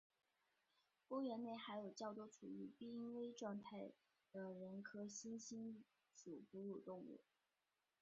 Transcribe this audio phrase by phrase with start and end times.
[1.07, 3.93] 公园内还有较多处于濒危状态
[4.31, 5.75] 的人科猩猩
[6.11, 7.21] 属哺乳动物。